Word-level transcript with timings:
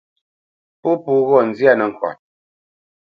Pó 0.81 0.89
po 1.03 1.11
ghɔ̂ 1.27 1.39
nzyâ 1.49 1.71
nəŋkɔt. 1.77 2.17